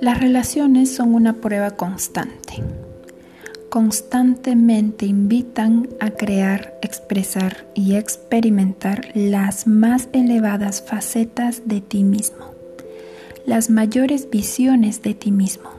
Las 0.00 0.18
relaciones 0.18 0.94
son 0.94 1.14
una 1.14 1.34
prueba 1.34 1.72
constante. 1.72 2.54
Constantemente 3.68 5.06
invitan 5.06 5.88
a 6.00 6.10
crear, 6.10 6.78
expresar 6.82 7.66
y 7.74 7.96
experimentar 7.96 9.10
las 9.14 9.66
más 9.66 10.08
elevadas 10.12 10.82
facetas 10.82 11.62
de 11.66 11.80
ti 11.80 12.02
mismo, 12.02 12.46
las 13.46 13.68
mayores 13.68 14.30
visiones 14.30 15.02
de 15.02 15.14
ti 15.14 15.30
mismo, 15.30 15.70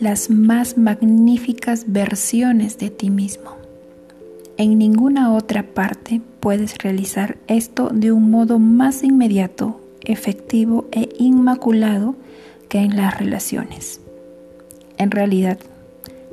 las 0.00 0.28
más 0.28 0.76
magníficas 0.76 1.84
versiones 1.86 2.78
de 2.78 2.90
ti 2.90 3.10
mismo. 3.10 3.59
En 4.60 4.76
ninguna 4.78 5.32
otra 5.32 5.62
parte 5.62 6.20
puedes 6.38 6.76
realizar 6.76 7.38
esto 7.46 7.88
de 7.94 8.12
un 8.12 8.30
modo 8.30 8.58
más 8.58 9.02
inmediato, 9.02 9.80
efectivo 10.02 10.84
e 10.92 11.08
inmaculado 11.18 12.14
que 12.68 12.80
en 12.80 12.94
las 12.94 13.18
relaciones. 13.18 14.02
En 14.98 15.12
realidad, 15.12 15.56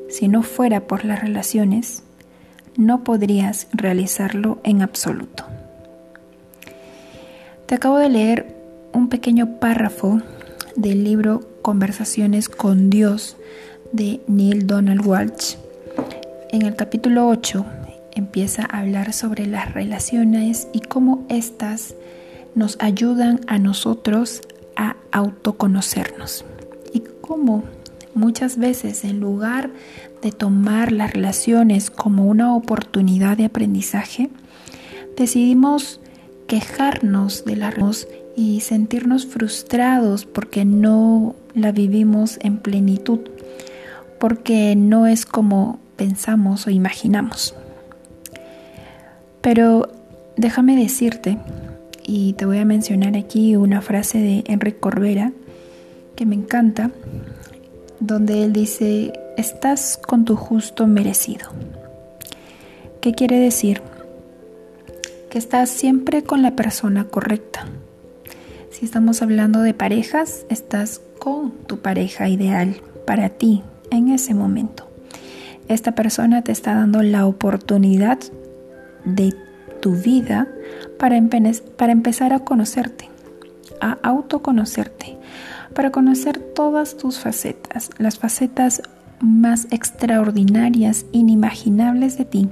si 0.10 0.28
no 0.28 0.44
fuera 0.44 0.88
por 0.88 1.06
las 1.06 1.22
relaciones, 1.22 2.04
no 2.76 3.06
podrías 3.06 3.70
realizarlo 3.72 4.60
en 4.66 4.82
absoluto. 4.82 5.46
Te 7.66 7.76
acabo 7.76 7.98
de 7.98 8.10
leer 8.10 8.58
un 8.92 9.08
pequeño 9.08 9.58
párrafo 9.62 10.22
del 10.76 11.06
libro 11.06 11.48
Conversaciones 11.62 12.50
con 12.50 12.90
Dios 12.90 13.38
de 13.94 14.20
Neil 14.28 14.68
Donald 14.68 15.08
Walsh. 15.08 15.56
En 16.52 16.64
el 16.64 16.76
capítulo 16.76 17.30
8 17.30 17.66
empieza 18.18 18.64
a 18.64 18.80
hablar 18.80 19.14
sobre 19.14 19.46
las 19.46 19.74
relaciones 19.74 20.68
y 20.74 20.82
cómo 20.82 21.26
éstas 21.30 21.96
nos 22.56 22.78
ayudan 22.80 23.42
a 23.48 23.60
nosotros 23.60 24.42
a 24.76 24.96
autoconocernos 25.12 26.46
y 26.94 27.04
cómo 27.22 27.64
muchas 28.14 28.58
veces 28.58 29.04
en 29.04 29.20
lugar 29.20 29.70
de 30.22 30.32
tomar 30.32 30.92
las 30.92 31.14
relaciones 31.14 31.92
como 31.92 32.26
una 32.26 32.56
oportunidad 32.56 33.38
de 33.38 33.46
aprendizaje, 33.46 34.30
decidimos 35.16 36.00
quejarnos 36.48 37.46
de 37.46 37.56
las 37.56 38.08
y 38.36 38.62
sentirnos 38.62 39.26
frustrados 39.26 40.26
porque 40.26 40.66
no 40.66 41.36
la 41.54 41.72
vivimos 41.72 42.40
en 42.42 42.58
plenitud, 42.58 43.20
porque 44.20 44.76
no 44.76 45.08
es 45.08 45.26
como 45.26 45.80
pensamos 45.96 46.68
o 46.68 46.70
imaginamos. 46.70 47.56
Pero 49.48 49.88
déjame 50.36 50.76
decirte 50.76 51.38
y 52.04 52.34
te 52.34 52.46
voy 52.46 52.58
a 52.58 52.66
mencionar 52.66 53.16
aquí 53.16 53.56
una 53.56 53.82
frase 53.82 54.18
de 54.18 54.44
Enrique 54.46 54.78
Corbera 54.78 55.32
que 56.18 56.26
me 56.26 56.36
encanta, 56.36 56.92
donde 58.02 58.44
él 58.44 58.52
dice, 58.52 59.14
estás 59.38 60.02
con 60.06 60.26
tu 60.26 60.36
justo 60.36 60.86
merecido. 60.86 61.48
¿Qué 63.00 63.14
quiere 63.14 63.40
decir? 63.40 63.82
Que 65.30 65.38
estás 65.38 65.70
siempre 65.70 66.24
con 66.24 66.42
la 66.42 66.58
persona 66.58 67.06
correcta. 67.06 67.68
Si 68.70 68.84
estamos 68.84 69.22
hablando 69.22 69.62
de 69.62 69.74
parejas, 69.74 70.46
estás 70.50 71.00
con 71.20 71.52
tu 71.52 71.78
pareja 71.80 72.28
ideal 72.28 72.82
para 73.06 73.30
ti 73.30 73.64
en 73.92 74.10
ese 74.10 74.34
momento. 74.34 74.90
Esta 75.70 75.96
persona 75.96 76.42
te 76.42 76.52
está 76.52 76.76
dando 76.76 77.02
la 77.02 77.26
oportunidad 77.26 78.20
de 79.16 79.34
tu 79.82 79.94
vida 79.96 80.48
para, 81.00 81.22
para 81.78 81.92
empezar 81.92 82.34
a 82.34 82.40
conocerte, 82.40 83.10
a 83.82 83.98
autoconocerte, 84.04 85.18
para 85.74 85.92
conocer 85.92 86.40
todas 86.40 86.98
tus 86.98 87.20
facetas, 87.20 87.90
las 87.98 88.18
facetas 88.18 88.82
más 89.20 89.68
extraordinarias, 89.72 91.06
inimaginables 91.12 92.18
de 92.18 92.26
ti 92.26 92.50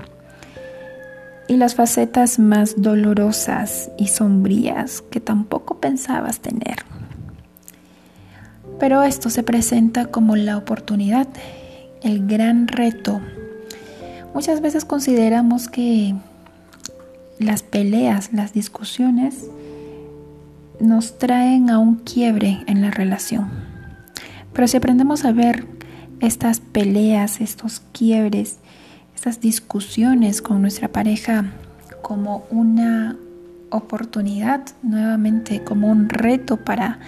y 1.48 1.58
las 1.58 1.76
facetas 1.76 2.40
más 2.40 2.82
dolorosas 2.82 3.92
y 3.98 4.08
sombrías 4.08 5.02
que 5.02 5.20
tampoco 5.20 5.80
pensabas 5.80 6.40
tener. 6.40 6.78
Pero 8.80 9.04
esto 9.04 9.30
se 9.30 9.44
presenta 9.44 10.08
como 10.08 10.36
la 10.36 10.58
oportunidad, 10.58 11.28
el 12.02 12.28
gran 12.28 12.68
reto. 12.68 13.22
Muchas 14.34 14.60
veces 14.60 14.84
consideramos 14.86 15.70
que 15.70 16.16
las 17.40 17.64
peleas, 17.64 18.32
las 18.34 18.54
discusiones 18.54 19.50
nos 20.80 21.18
traen 21.18 21.70
a 21.70 21.80
un 21.80 21.96
quiebre 21.96 22.64
en 22.68 22.82
la 22.82 22.92
relación. 22.92 23.50
Pero 24.54 24.68
si 24.68 24.78
aprendemos 24.78 25.26
a 25.26 25.32
ver 25.32 25.66
estas 26.20 26.60
peleas, 26.60 27.42
estos 27.42 27.82
quiebres, 27.92 28.58
estas 29.16 29.42
discusiones 29.42 30.42
con 30.42 30.62
nuestra 30.62 30.90
pareja 30.90 31.46
como 32.02 32.46
una 32.50 33.18
oportunidad, 33.70 34.62
nuevamente 34.82 35.64
como 35.64 35.90
un 35.90 36.10
reto 36.10 36.58
para 36.58 37.00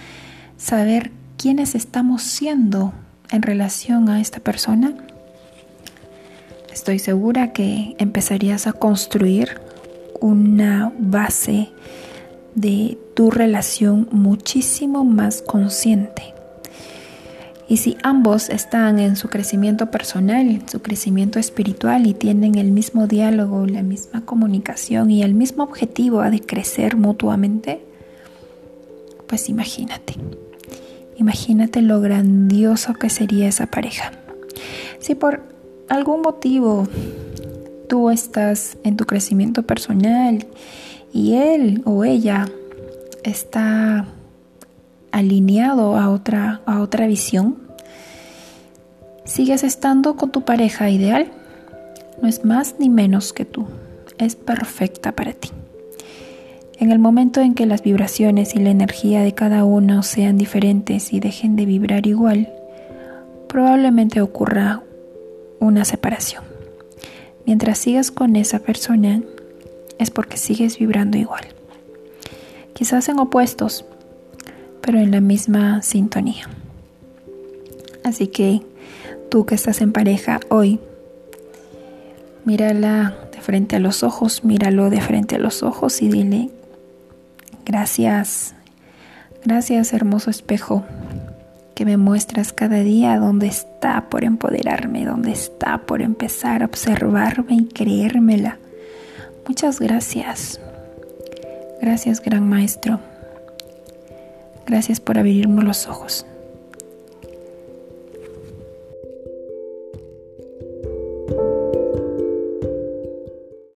saber 0.56 1.12
quiénes 1.36 1.74
estamos 1.74 2.22
siendo 2.22 2.92
en 3.30 3.42
relación 3.42 4.08
a 4.08 4.20
esta 4.20 4.40
persona, 4.40 4.92
estoy 6.72 6.98
segura 6.98 7.52
que 7.52 7.94
empezarías 7.98 8.66
a 8.66 8.72
construir 8.72 9.67
una 10.20 10.92
base 10.98 11.68
de 12.54 12.98
tu 13.14 13.30
relación 13.30 14.08
muchísimo 14.10 15.04
más 15.04 15.42
consciente. 15.42 16.34
Y 17.68 17.76
si 17.76 17.98
ambos 18.02 18.48
están 18.48 18.98
en 18.98 19.14
su 19.16 19.28
crecimiento 19.28 19.90
personal, 19.90 20.62
su 20.70 20.80
crecimiento 20.80 21.38
espiritual 21.38 22.06
y 22.06 22.14
tienen 22.14 22.56
el 22.56 22.72
mismo 22.72 23.06
diálogo, 23.06 23.66
la 23.66 23.82
misma 23.82 24.24
comunicación 24.24 25.10
y 25.10 25.22
el 25.22 25.34
mismo 25.34 25.64
objetivo 25.64 26.22
de 26.22 26.40
crecer 26.40 26.96
mutuamente, 26.96 27.82
pues 29.26 29.50
imagínate, 29.50 30.14
imagínate 31.16 31.82
lo 31.82 32.00
grandioso 32.00 32.94
que 32.94 33.10
sería 33.10 33.48
esa 33.48 33.66
pareja. 33.66 34.12
Si 34.98 35.14
por 35.14 35.42
algún 35.90 36.22
motivo 36.22 36.88
tú 37.88 38.10
estás 38.10 38.76
en 38.84 38.96
tu 38.96 39.06
crecimiento 39.06 39.62
personal 39.64 40.46
y 41.12 41.34
él 41.34 41.82
o 41.84 42.04
ella 42.04 42.48
está 43.24 44.06
alineado 45.10 45.96
a 45.96 46.10
otra, 46.10 46.60
a 46.66 46.80
otra 46.80 47.06
visión, 47.06 47.56
sigues 49.24 49.64
estando 49.64 50.16
con 50.16 50.30
tu 50.30 50.42
pareja 50.42 50.90
ideal. 50.90 51.30
No 52.22 52.28
es 52.28 52.44
más 52.44 52.76
ni 52.78 52.88
menos 52.88 53.32
que 53.32 53.44
tú. 53.44 53.66
Es 54.18 54.36
perfecta 54.36 55.12
para 55.12 55.32
ti. 55.32 55.50
En 56.78 56.92
el 56.92 56.98
momento 56.98 57.40
en 57.40 57.54
que 57.54 57.66
las 57.66 57.82
vibraciones 57.82 58.54
y 58.54 58.58
la 58.58 58.70
energía 58.70 59.22
de 59.22 59.34
cada 59.34 59.64
uno 59.64 60.02
sean 60.02 60.36
diferentes 60.36 61.12
y 61.12 61.20
dejen 61.20 61.56
de 61.56 61.66
vibrar 61.66 62.06
igual, 62.06 62.52
probablemente 63.48 64.20
ocurra 64.20 64.82
una 65.58 65.84
separación. 65.84 66.57
Mientras 67.48 67.78
sigas 67.78 68.10
con 68.10 68.36
esa 68.36 68.58
persona, 68.58 69.22
es 69.98 70.10
porque 70.10 70.36
sigues 70.36 70.78
vibrando 70.78 71.16
igual. 71.16 71.46
Quizás 72.74 73.08
en 73.08 73.18
opuestos, 73.18 73.86
pero 74.82 74.98
en 74.98 75.10
la 75.10 75.22
misma 75.22 75.80
sintonía. 75.80 76.46
Así 78.04 78.26
que 78.26 78.60
tú 79.30 79.46
que 79.46 79.54
estás 79.54 79.80
en 79.80 79.92
pareja 79.92 80.40
hoy, 80.50 80.78
mírala 82.44 83.16
de 83.32 83.40
frente 83.40 83.76
a 83.76 83.78
los 83.78 84.02
ojos, 84.02 84.44
míralo 84.44 84.90
de 84.90 85.00
frente 85.00 85.36
a 85.36 85.38
los 85.38 85.62
ojos 85.62 86.02
y 86.02 86.08
dile, 86.10 86.50
gracias, 87.64 88.56
gracias 89.42 89.94
hermoso 89.94 90.28
espejo 90.28 90.84
que 91.78 91.84
me 91.84 91.96
muestras 91.96 92.52
cada 92.52 92.82
día 92.82 93.20
dónde 93.20 93.46
está 93.46 94.10
por 94.10 94.24
empoderarme, 94.24 95.04
dónde 95.04 95.30
está 95.30 95.78
por 95.78 96.02
empezar 96.02 96.64
a 96.64 96.66
observarme 96.66 97.54
y 97.54 97.66
creérmela. 97.66 98.58
Muchas 99.46 99.78
gracias. 99.78 100.60
Gracias, 101.80 102.20
gran 102.20 102.48
maestro. 102.48 102.98
Gracias 104.66 104.98
por 104.98 105.18
abrirme 105.18 105.62
los 105.62 105.86
ojos. 105.86 106.26